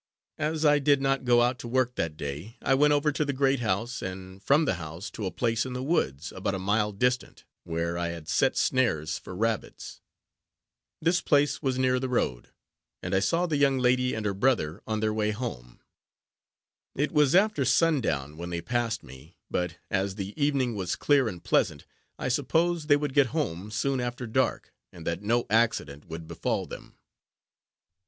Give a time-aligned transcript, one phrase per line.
[0.39, 3.33] As I did not go out to work that day, I went over to the
[3.37, 6.91] great house, and from the house to a place in the woods, about a mile
[6.91, 10.01] distant, where I had set snares for rabbits.
[11.03, 12.49] This place was near the road,
[13.03, 15.81] and I saw the young lady and her brother on their way home.
[16.95, 21.43] It was after sundown when they passed me; but, as the evening was clear and
[21.43, 21.85] pleasant,
[22.17, 26.65] I supposed they would get home soon after dark, and that no accident would befall
[26.65, 26.97] them.